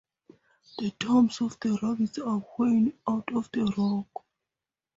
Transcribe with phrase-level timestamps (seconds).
[0.79, 4.25] The tombs of the rabbis are hewn out of the rock.